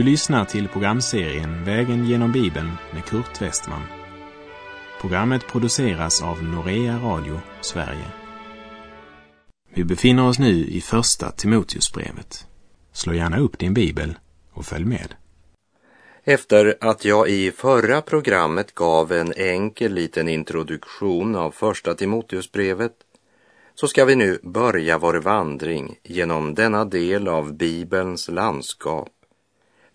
[0.00, 3.82] Du lyssnar till programserien Vägen genom Bibeln med Kurt Westman.
[5.00, 8.04] Programmet produceras av Norea Radio Sverige.
[9.74, 12.46] Vi befinner oss nu i Första Timoteusbrevet.
[12.92, 14.18] Slå gärna upp din bibel
[14.52, 15.14] och följ med.
[16.24, 22.92] Efter att jag i förra programmet gav en enkel liten introduktion av Första Timoteusbrevet
[23.74, 29.08] så ska vi nu börja vår vandring genom denna del av Bibelns landskap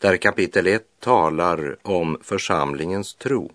[0.06, 3.52] där kapitel 1 talar om församlingens tro.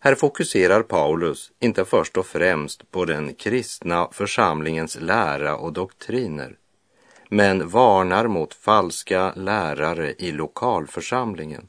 [0.00, 6.56] Här fokuserar Paulus inte först och främst på den kristna församlingens lära och doktriner,
[7.28, 11.68] men varnar mot falska lärare i lokalförsamlingen.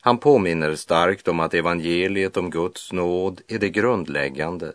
[0.00, 4.72] Han påminner starkt om att evangeliet om Guds nåd är det grundläggande,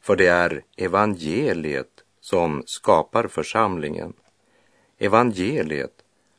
[0.00, 4.12] för det är evangeliet som skapar församlingen.
[4.98, 5.95] Evangeliet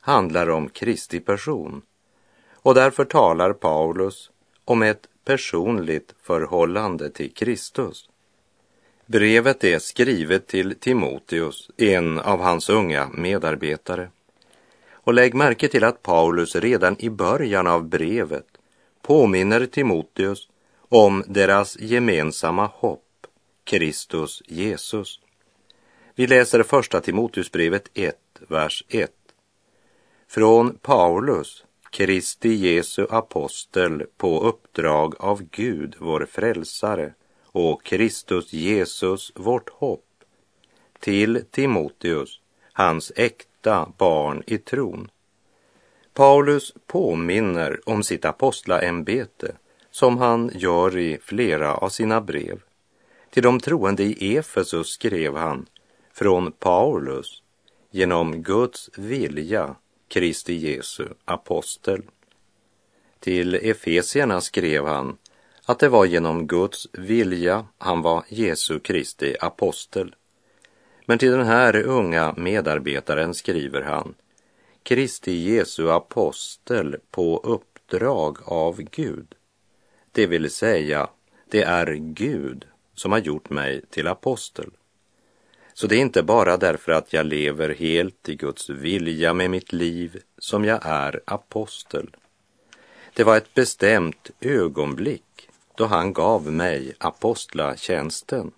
[0.08, 1.82] handlar om Kristi person
[2.54, 4.32] och därför talar Paulus
[4.66, 8.10] om ett personligt förhållande till Kristus.
[9.06, 14.10] Brevet är skrivet till Timoteus, en av hans unga medarbetare.
[14.92, 18.48] Och lägg märke till att Paulus redan i början av brevet
[19.02, 20.48] påminner Timoteus
[20.90, 23.28] om deras gemensamma hopp,
[23.64, 25.20] Kristus Jesus.
[26.16, 28.16] Vi läser första Timoteusbrevet 1,
[28.48, 29.17] vers 1.
[30.30, 37.14] Från Paulus, Kristi Jesu apostel på uppdrag av Gud, vår frälsare,
[37.46, 40.06] och Kristus Jesus, vårt hopp,
[41.00, 42.40] till Timoteus,
[42.74, 45.12] hans äkta barn i tron.
[46.14, 49.56] Paulus påminner om sitt apostlaämbete
[49.92, 52.60] som han gör i flera av sina brev.
[53.30, 55.66] Till de troende i Efesus skrev han
[56.14, 57.42] från Paulus
[57.92, 59.76] genom Guds vilja
[60.08, 62.02] Kristi Jesu apostel.
[63.20, 65.18] Till Efesierna skrev han
[65.66, 70.16] att det var genom Guds vilja han var Jesu Kristi apostel.
[71.06, 74.16] Men till den här unga medarbetaren skriver han
[74.84, 79.36] Kristi Jesu apostel på uppdrag av Gud.
[80.12, 81.10] Det vill säga,
[81.50, 82.66] det är Gud
[82.96, 84.72] som har gjort mig till apostel.
[85.80, 89.74] Så det är inte bara därför att jag lever helt i Guds vilja med mitt
[89.74, 92.10] liv som jag är apostel.
[93.14, 98.52] Det var ett bestämt ögonblick då han gav mig apostlatjänsten.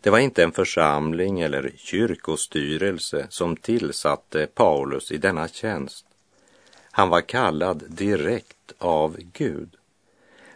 [0.00, 6.06] Det var inte en församling eller kyrkostyrelse som tillsatte Paulus i denna tjänst.
[6.90, 9.76] Han var kallad direkt av Gud.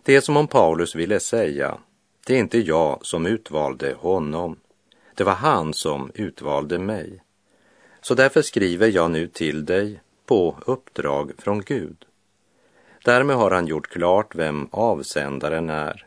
[0.02, 1.78] Det är som om Paulus ville säga,
[2.26, 4.56] det är inte jag som utvalde honom,
[5.16, 7.22] det var han som utvalde mig.
[8.00, 12.04] Så därför skriver jag nu till dig på uppdrag från Gud.
[13.04, 16.06] Därmed har han gjort klart vem avsändaren är.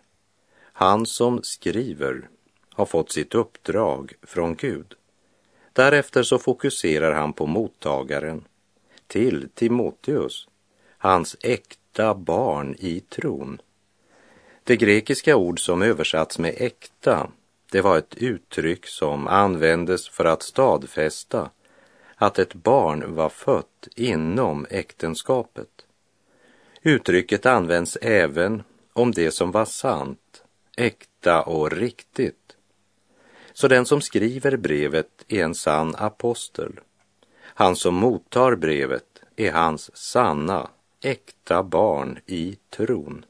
[0.73, 2.29] Han som skriver
[2.73, 4.93] har fått sitt uppdrag från Gud.
[5.73, 8.43] Därefter så fokuserar han på mottagaren,
[9.07, 10.47] till Timoteus,
[10.97, 13.61] hans äkta barn i tron.
[14.63, 17.31] Det grekiska ord som översatts med äkta
[17.71, 21.49] det var ett uttryck som användes för att stadfästa
[22.15, 25.85] att ett barn var fött inom äktenskapet.
[26.81, 28.63] Uttrycket används även
[28.93, 30.43] om det som var sant,
[30.77, 32.55] äkta och riktigt.
[33.53, 36.79] Så den som skriver brevet är en sann apostel.
[37.39, 40.69] Han som mottar brevet är hans sanna,
[41.01, 43.25] äkta barn i tron.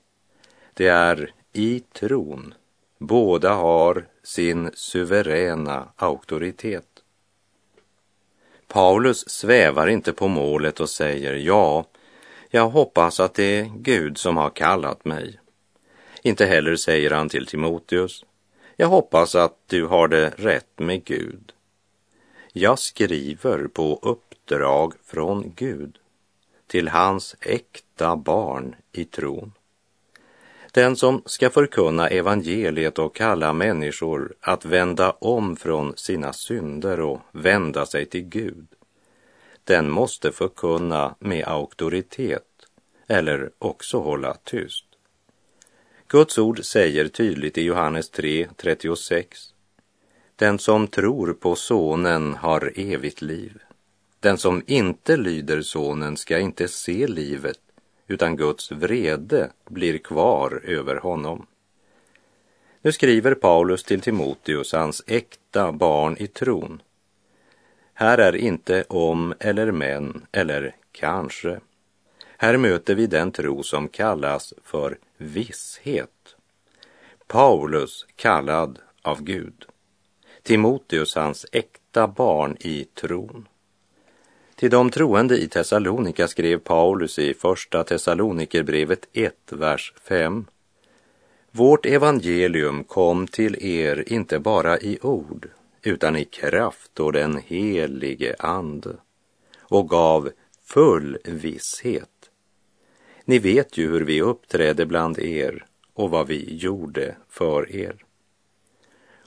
[0.73, 2.53] Det är i tron
[2.97, 7.03] Båda har sin suveräna auktoritet.
[8.67, 11.85] Paulus svävar inte på målet och säger ja,
[12.49, 15.39] jag hoppas att det är Gud som har kallat mig.
[16.21, 18.25] Inte heller säger han till Timoteus,
[18.75, 21.53] jag hoppas att du har det rätt med Gud.
[22.53, 25.97] Jag skriver på uppdrag från Gud
[26.67, 29.51] till hans äkta barn i tron.
[30.77, 37.19] Den som ska förkunna evangeliet och kalla människor att vända om från sina synder och
[37.31, 38.67] vända sig till Gud,
[39.63, 42.43] den måste förkunna med auktoritet
[43.07, 44.85] eller också hålla tyst.
[46.07, 49.39] Guds ord säger tydligt i Johannes 3, 36.
[50.35, 53.57] Den som tror på Sonen har evigt liv.
[54.19, 57.59] Den som inte lyder Sonen ska inte se livet
[58.07, 61.45] utan Guds vrede blir kvar över honom.
[62.81, 66.81] Nu skriver Paulus till Timoteus, hans äkta barn i tron.
[67.93, 71.59] Här är inte om eller men eller kanske.
[72.37, 76.35] Här möter vi den tro som kallas för visshet.
[77.27, 79.65] Paulus kallad av Gud.
[80.43, 83.47] Timoteus hans äkta barn i tron.
[84.59, 90.45] Till de troende i Thessalonika skrev Paulus i Första Thessalonikerbrevet 1, vers 5.
[91.51, 95.49] Vårt evangelium kom till er inte bara i ord,
[95.81, 98.95] utan i kraft och den helige Ande
[99.59, 100.31] och gav
[100.65, 102.29] full visshet.
[103.25, 107.95] Ni vet ju hur vi uppträdde bland er och vad vi gjorde för er.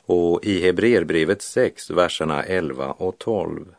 [0.02, 3.74] Och i Hebreerbrevet 6, verserna 11 och 12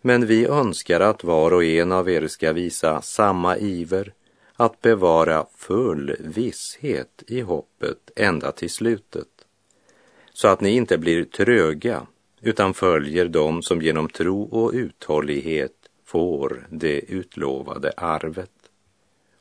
[0.00, 4.12] men vi önskar att var och en av er ska visa samma iver
[4.56, 9.28] att bevara full visshet i hoppet ända till slutet,
[10.32, 12.06] så att ni inte blir tröga
[12.40, 15.72] utan följer dem som genom tro och uthållighet
[16.04, 18.50] får det utlovade arvet.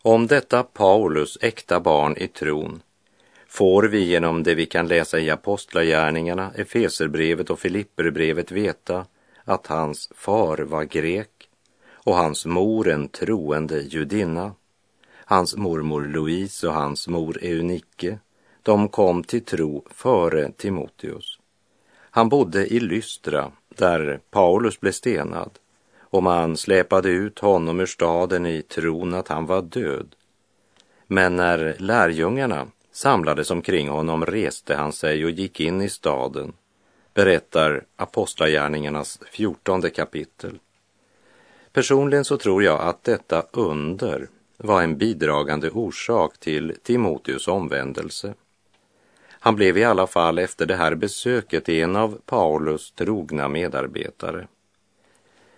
[0.02, 2.82] Om detta Paulus äkta barn i tron
[3.48, 9.06] får vi genom det vi kan läsa i Apostlagärningarna, Efeserbrevet och Filipperbrevet veta
[9.46, 11.50] att hans far var grek
[11.94, 14.54] och hans mor en troende judinna.
[15.28, 18.20] Hans mormor Louise och hans mor Eunike,
[18.64, 21.40] de kom till tro före Timoteus.
[21.98, 25.52] Han bodde i Lystra där Paulus blev stenad
[26.00, 30.16] och man släpade ut honom ur staden i tron att han var död.
[31.08, 36.54] Men när lärjungarna samlades omkring honom reste han sig och gick in i staden
[37.16, 40.60] berättar Apostlagärningarnas fjortonde kapitel.
[41.74, 48.34] Personligen så tror jag att detta under var en bidragande orsak till Timoteus omvändelse.
[49.30, 54.48] Han blev i alla fall efter det här besöket en av Paulus trogna medarbetare.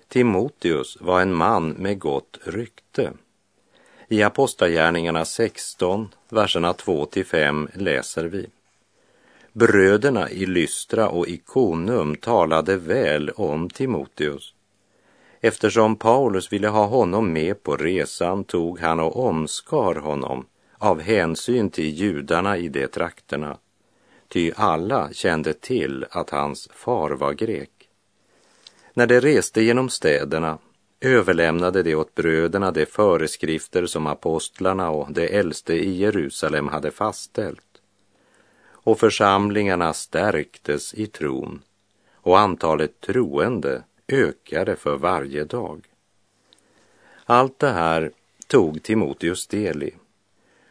[0.07, 3.13] Timoteus var en man med gott rykte.
[4.07, 8.47] I Apostlagärningarna 16, verserna 2 till 5 läser vi.
[9.59, 14.53] Bröderna i Lystra och Ikonum talade väl om Timoteus.
[15.41, 20.45] Eftersom Paulus ville ha honom med på resan tog han och omskar honom
[20.77, 23.57] av hänsyn till judarna i de trakterna,
[24.27, 27.89] ty alla kände till att hans far var grek.
[28.93, 30.57] När de reste genom städerna
[31.01, 37.66] överlämnade de åt bröderna de föreskrifter som apostlarna och de äldste i Jerusalem hade fastställt
[38.87, 41.61] och församlingarna stärktes i tron
[42.13, 45.85] och antalet troende ökade för varje dag.
[47.25, 48.11] Allt det här
[48.47, 49.93] tog Timoteus del i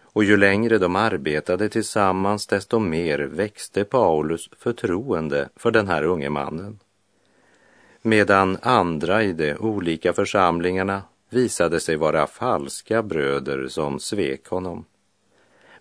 [0.01, 6.31] och ju längre de arbetade tillsammans desto mer växte Paulus förtroende för den här unge
[6.31, 6.79] mannen.
[8.03, 14.85] Medan andra i de olika församlingarna visade sig vara falska bröder som svek honom.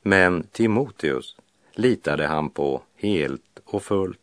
[0.01, 1.35] Men Timoteus
[1.77, 4.19] litade han på helt och fullt.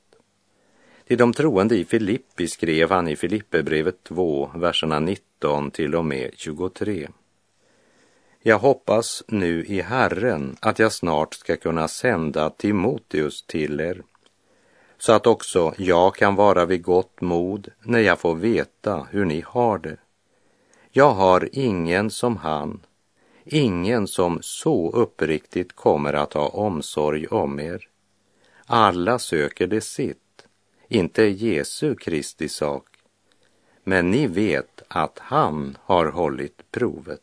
[1.07, 6.31] Till de troende i Filippi skrev han i Filipperbrevet 2, verserna 19 till och med
[6.37, 7.09] 23.
[8.43, 14.03] Jag hoppas nu i Herren att jag snart ska kunna sända Timoteus till er,
[14.99, 19.45] så att också jag kan vara vid gott mod när jag får veta hur ni
[19.47, 19.97] har det.
[20.91, 22.81] Jag har ingen som han,
[23.45, 27.89] ingen som så uppriktigt kommer att ha omsorg om er.
[28.67, 30.47] Alla söker det sitt,
[30.89, 32.87] inte Jesu Kristi sak.
[33.85, 37.21] Men ni vet att han har hållit provet.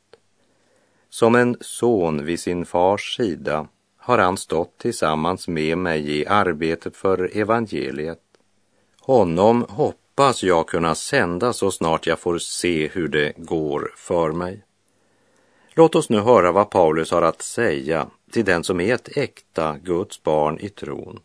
[1.09, 6.95] Som en son vid sin fars sida har han stått tillsammans med mig i arbetet
[6.95, 8.21] för evangeliet.
[9.01, 14.63] Honom hoppas jag kunna sända så snart jag får se hur det går för mig.
[15.79, 19.77] Låt oss nu höra vad Paulus har att säga till den som är ett äkta
[19.77, 21.19] Guds barn i tron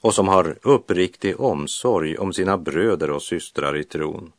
[0.00, 4.32] och som har uppriktig omsorg om sina bröder och systrar i tron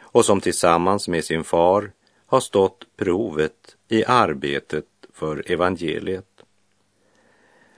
[0.00, 1.92] och som tillsammans med sin far
[2.26, 6.44] har stått provet i arbetet för evangeliet.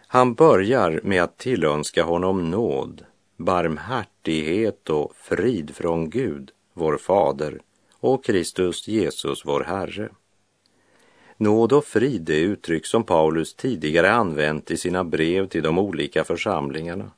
[0.06, 3.04] Han börjar med att tillönska honom nåd,
[3.36, 7.60] barmhärtighet och frid från Gud, vår fader,
[8.00, 10.08] och Kristus Jesus, vår Herre.
[11.36, 16.24] Nåd och frid är uttryck som Paulus tidigare använt i sina brev till de olika
[16.24, 17.10] församlingarna.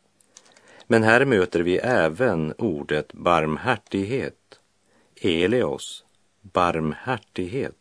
[0.86, 4.60] Men här möter vi även ordet barmhärtighet,
[5.20, 6.04] eleos,
[6.40, 7.74] barmhärtighet.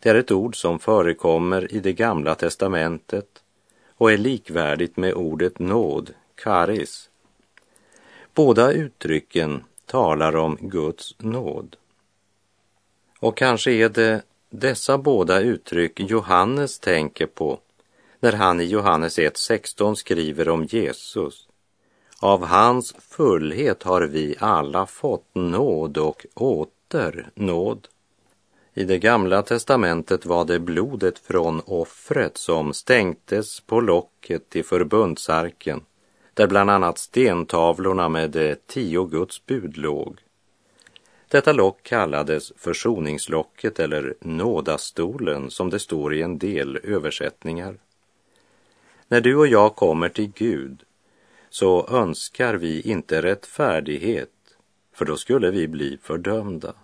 [0.00, 3.42] Det är ett ord som förekommer i det gamla testamentet
[3.88, 7.10] och är likvärdigt med ordet nåd, karis.
[8.34, 11.76] Båda uttrycken talar om Guds nåd.
[13.18, 17.58] Och kanske är det dessa båda uttryck Johannes tänker på
[18.20, 21.48] när han i Johannes 1.16 skriver om Jesus.
[22.20, 27.88] Av hans fullhet har vi alla fått nåd och åter nåd.
[28.74, 35.80] I det gamla testamentet var det blodet från offret som stänktes på locket i förbundsarken,
[36.34, 40.18] där bland annat stentavlorna med de tio Guds bud låg.
[41.30, 47.78] Detta lock kallades försoningslocket eller nådastolen som det står i en del översättningar.
[49.08, 50.82] När du och jag kommer till Gud
[51.50, 54.30] så önskar vi inte rättfärdighet,
[54.92, 56.74] för då skulle vi bli fördömda.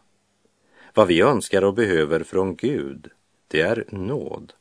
[0.95, 3.09] Vad vi önskar och behöver från Gud,
[3.49, 4.53] det är nåd.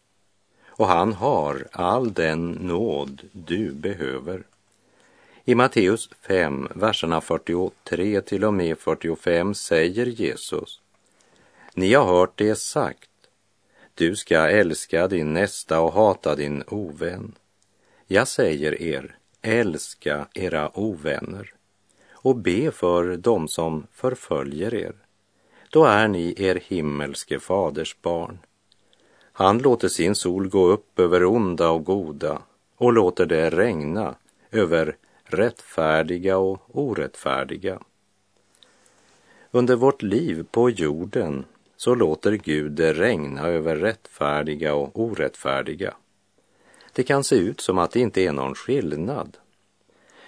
[0.68, 4.44] Och han har all den nåd du behöver.
[5.48, 10.82] I Matteus 5, verserna 43 till och med 45 säger Jesus
[11.74, 13.10] Ni har hört det sagt,
[13.94, 17.36] du ska älska din nästa och hata din ovän.
[18.08, 21.54] Jag säger er, älska era ovänner
[22.12, 24.96] och be för dem som förföljer er.
[25.70, 28.40] Då är ni er himmelske faders barn.
[29.32, 32.42] Han låter sin sol gå upp över onda och goda
[32.78, 34.16] och låter det regna
[34.52, 37.80] över rättfärdiga och orättfärdiga.
[39.52, 41.46] Under vårt liv på jorden
[41.78, 45.94] så låter Gud det regna över rättfärdiga och orättfärdiga.
[46.94, 49.38] Det kan se ut som att det inte är någon skillnad.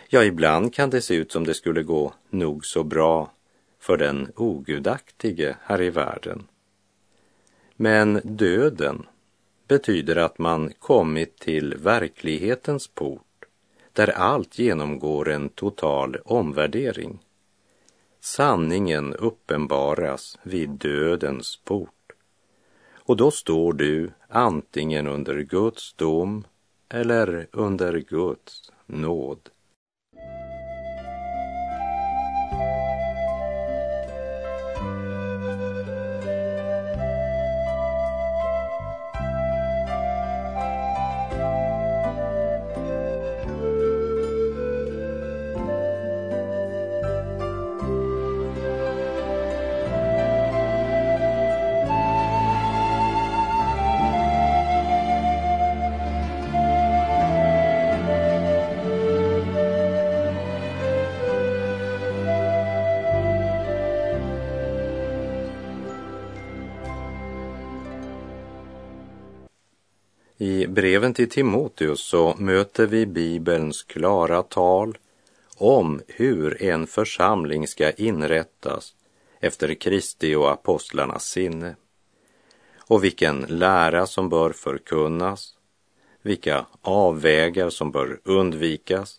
[0.08, 3.32] Ja, ibland kan det se ut som det skulle gå nog så bra
[3.80, 6.44] för den ogudaktige här i världen.
[7.76, 9.06] Men döden
[9.68, 13.27] betyder att man kommit till verklighetens port
[13.98, 17.20] där allt genomgår en total omvärdering.
[18.20, 22.12] Sanningen uppenbaras vid dödens port.
[22.94, 26.44] Och då står du antingen under Guds dom
[26.90, 29.50] eller under Guds nåd.
[70.48, 74.98] I breven till Timoteus så möter vi Bibelns klara tal
[75.58, 78.94] om hur en församling ska inrättas
[79.40, 81.76] efter Kristi och apostlarnas sinne
[82.78, 85.54] och vilken lära som bör förkunnas,
[86.22, 89.16] vilka avvägar som bör undvikas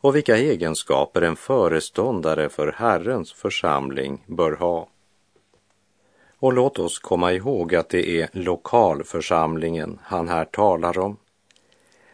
[0.00, 4.88] och vilka egenskaper en föreståndare för Herrens församling bör ha.
[6.40, 11.16] Och låt oss komma ihåg att det är lokalförsamlingen han här talar om.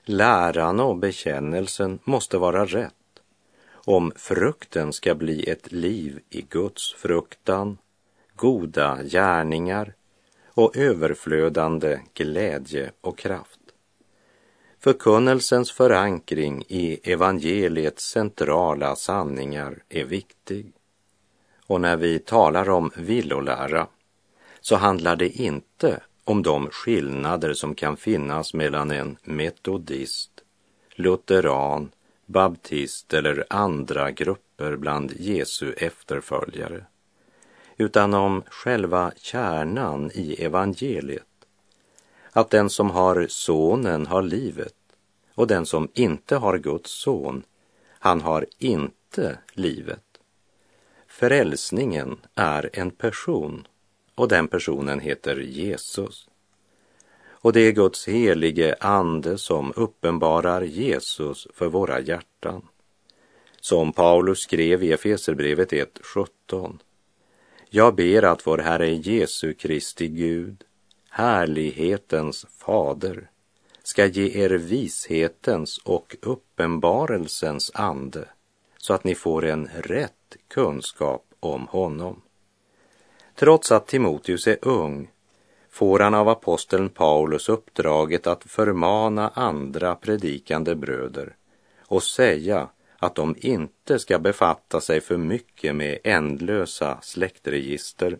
[0.04, 2.92] Läran och bekännelsen måste vara rätt
[3.86, 7.78] om frukten ska bli ett liv i Guds fruktan,
[8.34, 9.94] goda gärningar
[10.46, 13.60] och överflödande glädje och kraft.
[14.80, 20.72] Förkunnelsens förankring i evangeliets centrala sanningar är viktig.
[21.66, 23.86] Och när vi talar om villolära
[24.66, 30.30] så handlar det inte om de skillnader som kan finnas mellan en metodist,
[30.94, 31.90] lutheran,
[32.24, 36.84] baptist eller andra grupper bland Jesu efterföljare,
[37.76, 41.46] utan om själva kärnan i evangeliet.
[42.32, 44.76] Att den som har sonen har livet
[45.34, 47.42] och den som inte har Guds son,
[47.88, 50.20] han har inte livet.
[51.06, 53.66] Frälsningen är en person
[54.16, 56.28] och den personen heter Jesus.
[57.28, 62.68] Och det är Guds helige ande som uppenbarar Jesus för våra hjärtan.
[63.60, 66.78] Som Paulus skrev i Efeserbrevet 1.17.
[67.70, 70.64] Jag ber att vår Herre Jesu Kristi Gud,
[71.10, 73.30] härlighetens fader,
[73.82, 78.28] ska ge er vishetens och uppenbarelsens ande
[78.78, 82.22] så att ni får en rätt kunskap om honom.
[83.36, 85.10] Trots att Timoteus är ung
[85.70, 91.36] får han av aposteln Paulus uppdraget att förmana andra predikande bröder
[91.80, 98.18] och säga att de inte ska befatta sig för mycket med ändlösa släktregister.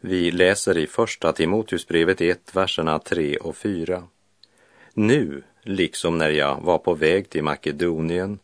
[0.00, 4.04] Vi läser i Första Timoteusbrevet 1, verserna 3 och 4.
[4.94, 8.38] Nu, liksom när jag var på väg till Makedonien,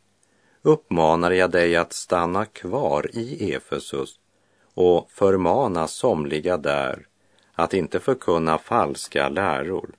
[0.62, 4.18] uppmanar jag dig att stanna kvar i Efesus
[4.74, 7.06] och förmana somliga där
[7.52, 9.90] att inte förkunna falska läror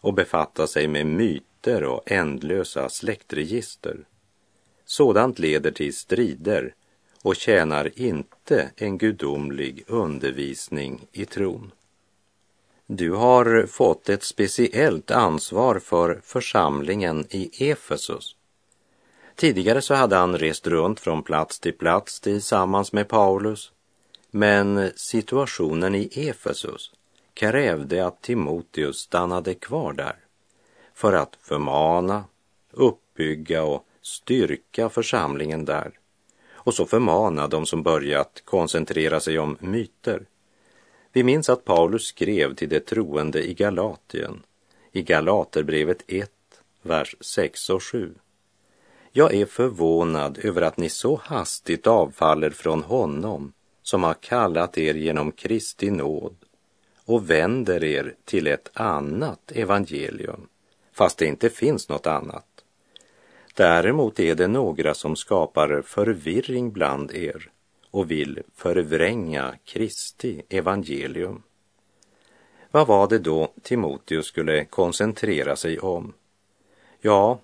[0.00, 3.96] och befatta sig med myter och ändlösa släktregister.
[4.84, 6.74] Sådant leder till strider
[7.22, 11.72] och tjänar inte en gudomlig undervisning i tron.
[12.86, 18.36] Du har fått ett speciellt ansvar för församlingen i Efesus.
[19.36, 23.72] Tidigare så hade han rest runt från plats till plats tillsammans med Paulus.
[24.34, 26.92] Men situationen i Efesus
[27.34, 30.16] krävde att Timoteus stannade kvar där
[30.94, 32.24] för att förmana,
[32.70, 35.92] uppbygga och styrka församlingen där
[36.52, 40.26] och så förmana de som börjat koncentrera sig om myter.
[41.12, 44.42] Vi minns att Paulus skrev till de troende i Galatien,
[44.92, 46.30] i Galaterbrevet 1,
[46.82, 48.14] vers 6 och 7.
[49.10, 54.94] Jag är förvånad över att ni så hastigt avfaller från honom som har kallat er
[54.94, 56.36] genom Kristi nåd
[57.04, 60.48] och vänder er till ett annat evangelium,
[60.92, 62.46] fast det inte finns något annat.
[63.54, 67.50] Däremot är det några som skapar förvirring bland er
[67.90, 71.42] och vill förvränga Kristi evangelium.
[72.70, 76.14] Vad var det då Timoteus skulle koncentrera sig om?
[77.00, 77.38] Ja,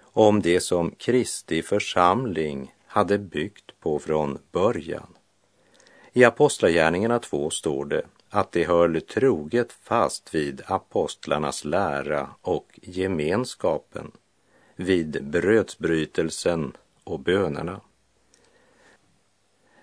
[0.00, 5.13] om det som Kristi församling hade byggt på från början.
[6.16, 14.10] I Apostlagärningarna 2 står det att de höll troget fast vid apostlarnas lära och gemenskapen,
[14.76, 17.80] vid brödsbrytelsen och bönerna.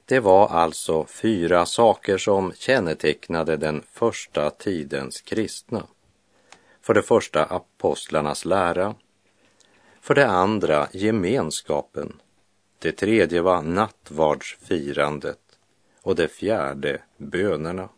[0.06, 5.84] Det var alltså fyra saker som kännetecknade den första tidens kristna.
[6.82, 8.96] För det första apostlarnas lära.
[10.02, 12.14] För det andra gemenskapen.
[12.80, 15.51] Det tredje var nattvardsfirandet
[16.02, 17.90] och det fjärde bönerna.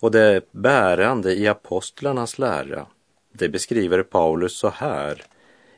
[0.00, 2.86] Och det bärande i apostlarnas lära,
[3.32, 5.24] det beskriver Paulus så här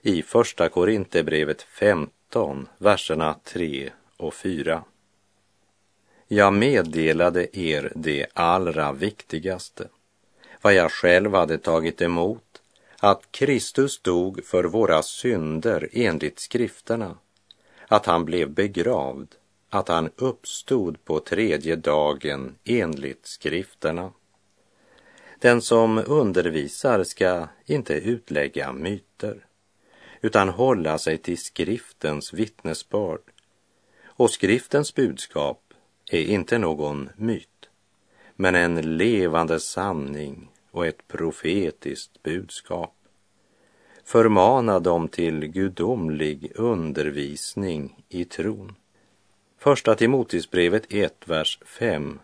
[0.02, 4.84] i Första Korinthierbrevet 15, verserna 3 och 4.
[6.28, 9.88] Jag meddelade er det allra viktigaste,
[10.62, 12.62] vad jag själv hade tagit emot,
[13.00, 17.18] att Kristus dog för våra synder enligt skrifterna,
[17.88, 19.34] att han blev begravd
[19.70, 24.12] att han uppstod på tredje dagen enligt skrifterna.
[25.38, 29.46] Den som undervisar ska inte utlägga myter
[30.20, 33.20] utan hålla sig till skriftens vittnesbörd.
[34.04, 35.74] Och skriftens budskap
[36.10, 37.68] är inte någon myt,
[38.36, 42.94] men en levande sanning och ett profetiskt budskap.
[44.04, 48.74] Förmana dem till gudomlig undervisning i tron.
[49.62, 52.18] Första Timoteusbrevet 1, vers 5.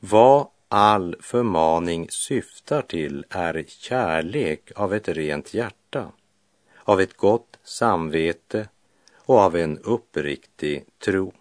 [0.00, 6.12] Vad all förmaning syftar till är kärlek av ett rent hjärta,
[6.78, 8.68] av ett gott samvete
[9.16, 11.32] och av en uppriktig tro.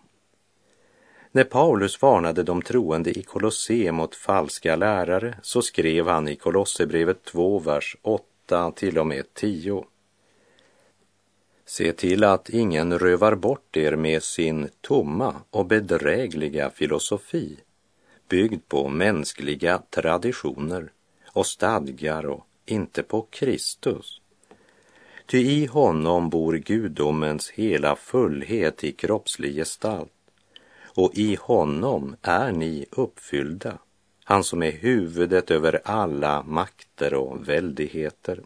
[1.32, 7.24] När Paulus varnade de troende i Kolosse mot falska lärare så skrev han i Kolosserbrevet
[7.24, 9.86] 2, vers 8 till och med 10.
[11.70, 17.58] Se till att ingen rövar bort er med sin tomma och bedrägliga filosofi
[18.30, 20.92] byggd på mänskliga traditioner
[21.28, 24.22] och stadgar och inte på Kristus.
[25.26, 30.12] Ty i honom bor gudomens hela fullhet i kroppslig gestalt
[30.86, 33.78] och i honom är ni uppfyllda,
[34.24, 38.42] han som är huvudet över alla makter och väldigheter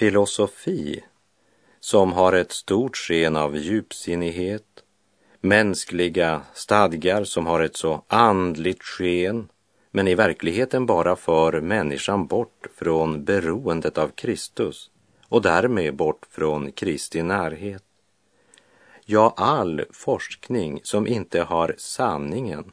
[0.00, 1.04] filosofi
[1.80, 4.84] som har ett stort sken av djupsinnighet,
[5.40, 9.48] mänskliga stadgar som har ett så andligt sken,
[9.90, 14.90] men i verkligheten bara för människan bort från beroendet av Kristus
[15.28, 17.84] och därmed bort från Kristi närhet.
[19.04, 22.72] Ja, all forskning som inte har sanningen,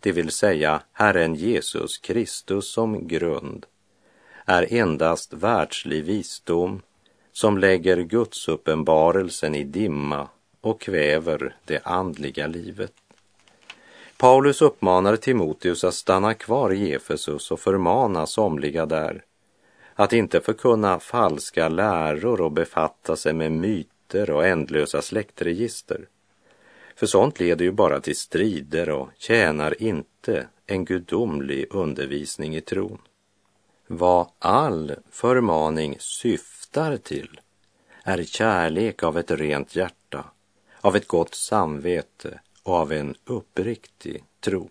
[0.00, 3.66] det vill säga Herren Jesus Kristus som grund,
[4.44, 6.82] är endast världslig visdom
[7.32, 10.28] som lägger Guds uppenbarelsen i dimma
[10.60, 12.92] och kväver det andliga livet.
[14.16, 19.24] Paulus uppmanar Timoteus att stanna kvar i Efesus och förmana somliga där
[19.94, 26.08] att inte förkunna falska läror och befatta sig med myter och ändlösa släktregister.
[26.96, 32.98] För sånt leder ju bara till strider och tjänar inte en gudomlig undervisning i tron.
[33.86, 37.40] Vad all förmaning syftar till
[38.02, 40.24] är kärlek av ett rent hjärta,
[40.80, 44.70] av ett gott samvete och av en uppriktig tro.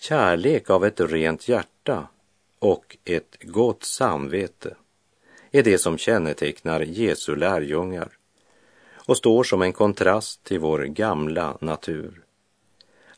[0.00, 2.08] Kärlek av ett rent hjärta
[2.58, 4.76] och ett gott samvete
[5.50, 8.08] är det som kännetecknar Jesu lärjungar
[9.06, 12.23] och står som en kontrast till vår gamla natur.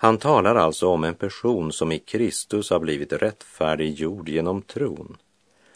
[0.06, 5.16] Han talar alltså om en person som i Kristus har blivit rättfärdiggjord genom tron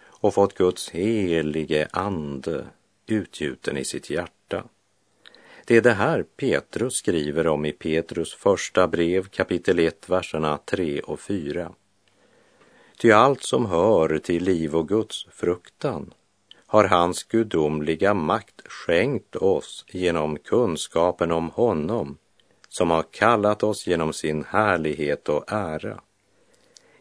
[0.07, 2.67] och fått Guds helige ande
[3.07, 4.65] utgjuten i sitt hjärta.
[5.65, 11.01] Det är det här Petrus skriver om i Petrus första brev kapitel 1, verserna 3
[11.01, 11.73] och 4.
[12.99, 16.15] Ty allt som hör till liv och Guds fruktan
[16.67, 22.17] har hans gudomliga makt skänkt oss genom kunskapen om honom
[22.71, 26.01] som har kallat oss genom sin härlighet och ära.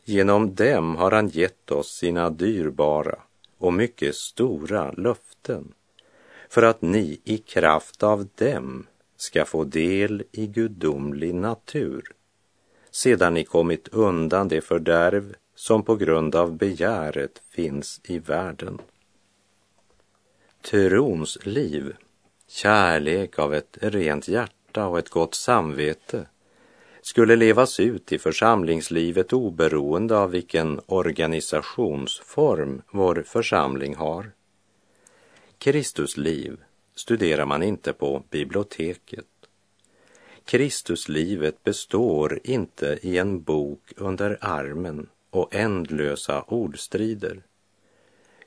[0.03, 3.19] Genom dem har han gett oss sina dyrbara
[3.57, 5.73] och mycket stora löften
[6.49, 12.03] för att ni i kraft av dem ska få del i gudomlig natur
[12.91, 18.81] sedan ni kommit undan det fördärv som på grund av begäret finns i världen.
[20.61, 21.95] Trons liv,
[22.47, 26.27] kärlek av ett rent hjärta och ett gott samvete
[27.01, 34.31] skulle levas ut i församlingslivet oberoende av vilken organisationsform vår församling har.
[35.57, 36.57] Kristusliv
[36.95, 39.25] studerar man inte på biblioteket.
[40.45, 47.43] Kristuslivet består inte i en bok under armen och ändlösa ordstrider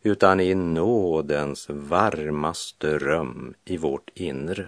[0.02, 4.66] utan i nådens varma ström i vårt inre.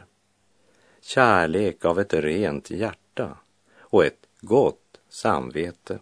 [1.06, 3.38] Kärlek av ett rent hjärta
[3.78, 5.98] och ett gott samvete.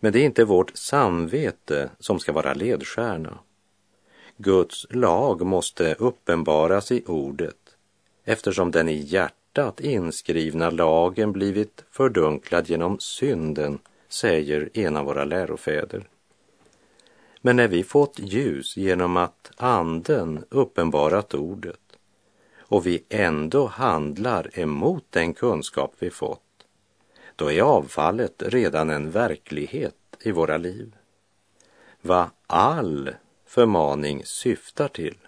[0.00, 3.38] Men det är inte vårt samvete som ska vara ledstjärna.
[4.36, 7.76] Guds lag måste uppenbaras i ordet
[8.24, 16.08] eftersom den i hjärtat inskrivna lagen blivit fördunklad genom synden, säger en av våra lärofäder.
[17.40, 21.83] Men när vi fått ljus genom att anden uppenbarat ordet
[22.74, 26.40] och vi ändå handlar emot den kunskap vi fått,
[27.36, 30.96] då är avfallet redan en verklighet i våra liv.
[32.00, 33.10] Vad all
[33.46, 35.18] förmaning syftar till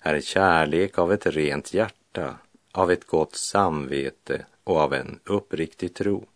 [0.00, 2.34] är kärlek av ett rent hjärta,
[2.72, 6.26] av ett gott samvete och av en uppriktig tro.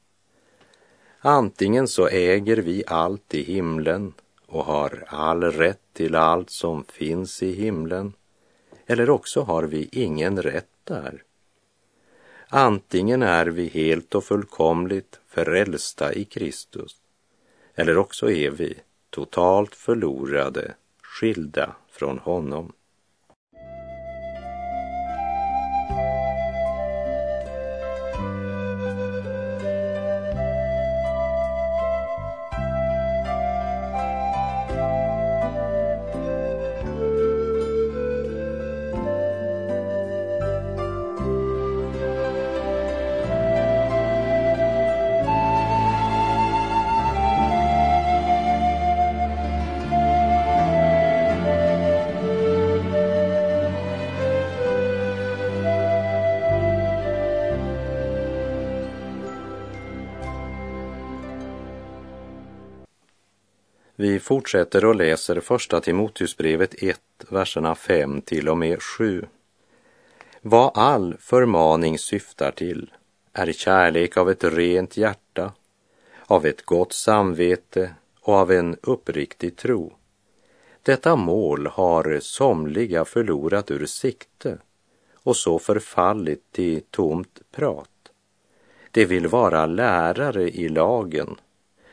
[1.20, 4.12] Antingen så äger vi allt i himlen
[4.46, 8.12] och har all rätt till allt som finns i himlen,
[8.86, 11.22] eller också har vi ingen rätt där.
[12.48, 16.96] Antingen är vi helt och fullkomligt förälsta i Kristus,
[17.74, 18.74] eller också är vi
[19.10, 22.72] totalt förlorade, skilda från honom.
[64.02, 69.26] Vi fortsätter och läser första Timoteusbrevet 1, verserna 5 till och med 7.
[70.40, 72.90] Vad all förmaning syftar till
[73.32, 75.52] är kärlek av ett rent hjärta,
[76.26, 79.92] av ett gott samvete och av en uppriktig tro.
[80.82, 84.58] Detta mål har somliga förlorat ur sikte
[85.14, 88.12] och så förfallit till tomt prat.
[88.90, 91.36] De vill vara lärare i lagen,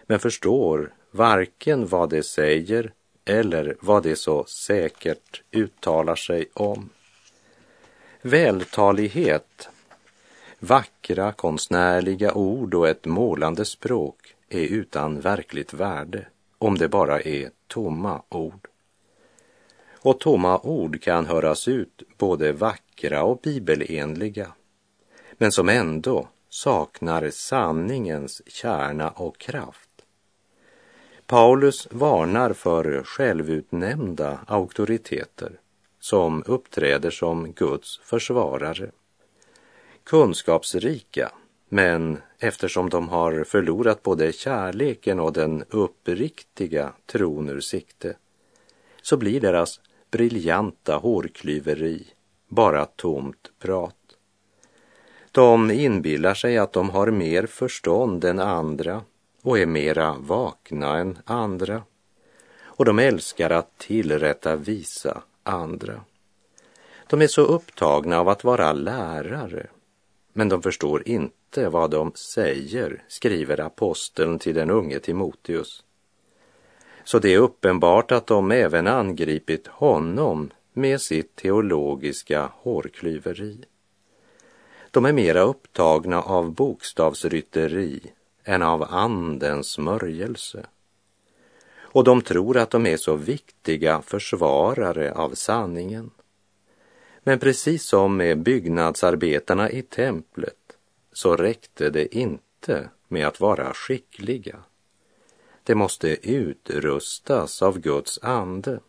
[0.05, 2.93] men förstår varken vad det säger
[3.25, 6.89] eller vad det så säkert uttalar sig om.
[8.21, 9.69] Vältalighet,
[10.59, 17.49] vackra konstnärliga ord och ett målande språk är utan verkligt värde om det bara är
[17.67, 18.67] tomma ord.
[20.01, 24.53] Och tomma ord kan höras ut både vackra och bibelenliga,
[25.37, 29.88] men som ändå saknar sanningens kärna och kraft.
[31.29, 35.59] Paulus varnar för självutnämnda auktoriteter
[35.99, 38.91] som uppträder som Guds försvarare.
[40.03, 41.31] kunskapsrika,
[41.69, 48.15] men eftersom de har förlorat både kärleken och den uppriktiga tron ur sikte,
[49.01, 52.07] så blir deras briljanta hårklyveri
[52.47, 53.95] bara tomt prat.
[55.31, 59.01] De inbillar sig att de har mer förstånd än andra
[59.41, 61.83] och är mera vakna än andra.
[62.61, 66.01] Och de älskar att tillrättavisa andra.
[67.07, 69.67] De är så upptagna av att vara lärare,
[70.33, 75.83] men de förstår inte vad de säger, skriver aposteln till den unge Timoteus.
[77.03, 83.65] Så det är uppenbart att de även angripit honom med sitt teologiska hårklyveri.
[84.91, 88.01] De är mera upptagna av bokstavsrytteri
[88.49, 90.65] än av andens smörjelse.
[91.77, 96.11] Och de tror att de är så viktiga försvarare av sanningen.
[97.23, 100.77] Men precis som med byggnadsarbetarna i templet
[101.13, 104.55] så räckte det inte med att vara skickliga.
[105.63, 108.79] Det måste utrustas av Guds ande.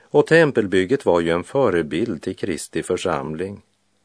[0.00, 3.62] Och tempelbygget var ju en förebild till Kristi församling,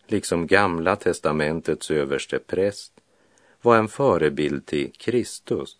[0.07, 2.94] liksom Gamla testamentets överste präst
[3.65, 5.77] var en förebild till Kristus.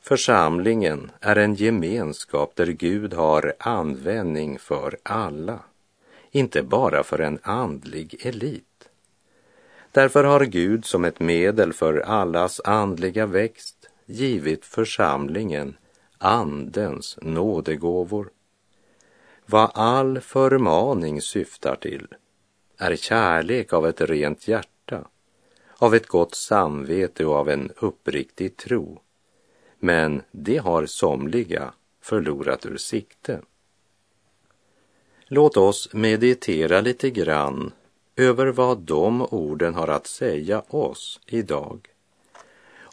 [0.00, 5.58] Församlingen är en gemenskap där Gud har användning för alla,
[6.30, 8.88] inte bara för en andlig elit.
[9.92, 15.76] Därför har Gud som ett medel för allas andliga växt givit församlingen
[16.18, 18.30] Andens nådegåvor.
[19.46, 22.06] Vad all förmaning syftar till
[22.78, 24.75] är kärlek av ett rent hjärta,
[25.78, 29.00] av ett gott samvete och av en uppriktig tro.
[29.78, 33.40] Men det har somliga förlorat ur sikte.
[35.26, 37.72] Låt oss meditera lite grann
[38.16, 41.88] över vad de orden har att säga oss idag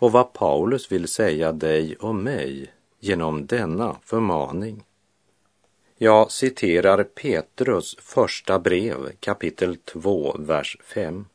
[0.04, 4.84] och vad Paulus vill säga dig och mig genom denna förmaning.
[5.98, 11.26] Jag citerar Petrus första brev kapitel 2, vers 5.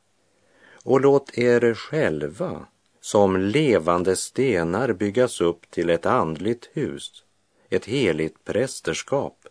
[0.89, 2.67] Och låt er själva
[3.01, 7.25] som levande stenar byggas upp till ett andligt hus,
[7.71, 9.47] ett heligt prästerskap,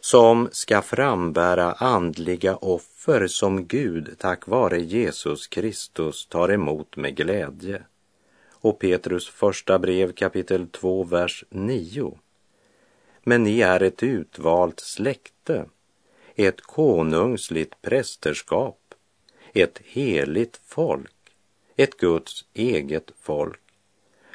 [0.00, 7.82] som ska frambära andliga offer som Gud tack vare Jesus Kristus tar emot med glädje.
[8.50, 12.18] Och Petrus första brev kapitel 2, vers 9
[13.22, 15.64] men ni är ett utvalt släkte,
[16.34, 18.85] ett konungsligt prästerskap,
[19.62, 21.12] ett heligt folk,
[21.76, 23.60] ett Guds eget folk,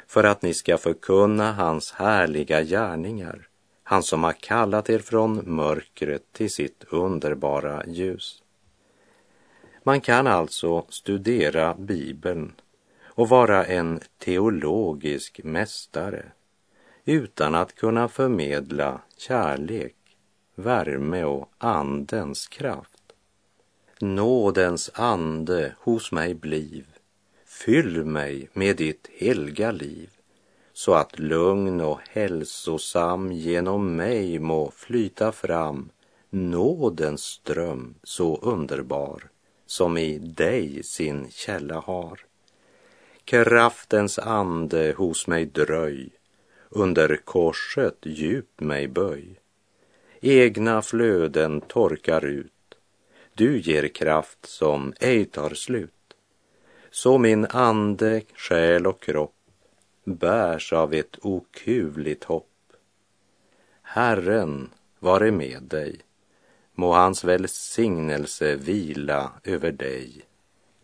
[0.06, 3.48] för att ni ska förkunna hans härliga gärningar,
[3.82, 8.42] han som har kallat er från mörkret till sitt underbara ljus.
[9.82, 12.52] Man kan alltså studera Bibeln
[13.04, 16.24] och vara en teologisk mästare
[17.04, 19.96] utan att kunna förmedla kärlek,
[20.54, 22.91] värme och andens kraft.
[24.04, 26.86] Nådens ande hos mig bliv,
[27.46, 30.10] fyll mig med ditt helga liv
[30.72, 35.90] så att lugn och hälsosam genom mig må flyta fram
[36.30, 39.22] nådens ström så underbar
[39.66, 42.20] som i dig sin källa har.
[43.24, 46.10] Kraftens ande hos mig dröj
[46.70, 49.40] under korset djup mig böj.
[50.20, 52.52] Egna flöden torkar ut.
[53.34, 56.14] Du ger kraft som ej tar slut.
[56.90, 59.34] Så min ande, själ och kropp
[60.04, 62.48] bärs av ett okuvligt hopp.
[63.82, 66.00] Herren vare med dig.
[66.74, 70.22] Må hans välsignelse vila över dig.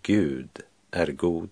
[0.02, 1.50] Gud är god.